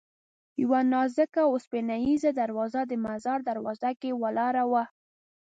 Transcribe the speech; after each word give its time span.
یوه 0.61 0.79
نازکه 0.93 1.41
اوسپنیزه 1.47 2.29
دروازه 2.41 2.81
د 2.87 2.93
مزار 3.05 3.39
دروازه 3.49 3.91
کې 3.99 4.09
ولاړه 4.21 4.63
وه. 4.71 4.83